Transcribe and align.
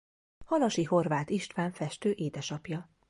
Halasi 0.45 0.83
Horváth 0.83 1.31
István 1.31 1.71
festő 1.71 2.11
édesapja. 2.15 2.89